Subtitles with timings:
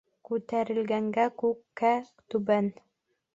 [0.29, 1.93] Күтәрелгәнгә күк гә
[2.35, 2.73] түбән.